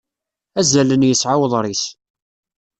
[0.59, 1.83] Azalen yesɛa uḍris.